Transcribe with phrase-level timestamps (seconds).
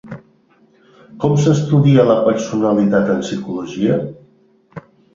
[1.25, 4.03] Com s'estudia la personalitat en psicologia?